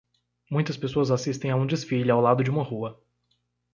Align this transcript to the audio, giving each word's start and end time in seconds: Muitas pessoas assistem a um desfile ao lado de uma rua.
Muitas 0.49 0.75
pessoas 0.77 1.11
assistem 1.11 1.51
a 1.51 1.55
um 1.55 1.67
desfile 1.67 2.09
ao 2.09 2.19
lado 2.19 2.43
de 2.43 2.49
uma 2.49 2.63
rua. 2.63 2.99